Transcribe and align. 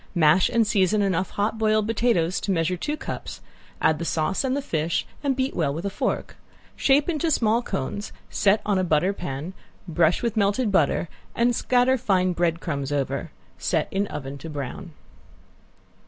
Mash 0.15 0.49
and 0.49 0.65
season 0.65 1.03
enough 1.03 1.29
hot 1.29 1.59
boiled 1.59 1.85
potatoes 1.85 2.39
to 2.41 2.51
measure 2.51 2.75
two 2.75 2.97
cups, 2.97 3.39
add 3.79 3.99
the 3.99 4.03
sauce 4.03 4.43
and 4.43 4.57
the 4.57 4.59
fish 4.63 5.05
and 5.23 5.35
beat 5.35 5.55
well 5.55 5.71
with 5.71 5.85
a 5.85 5.91
fork. 5.91 6.37
Shape 6.75 7.07
in 7.07 7.19
small 7.19 7.61
cones, 7.61 8.11
set 8.27 8.63
on 8.65 8.79
a 8.79 8.83
butter 8.83 9.13
pan, 9.13 9.53
brush 9.87 10.23
with 10.23 10.35
melted 10.35 10.71
butter 10.71 11.07
and 11.35 11.55
scatter 11.55 11.99
fine 11.99 12.33
bread 12.33 12.59
crumbs 12.59 12.91
over. 12.91 13.29
Set 13.59 13.87
in 13.93 14.07
oven 14.07 14.39
to 14.39 14.49
brown. 14.49 14.93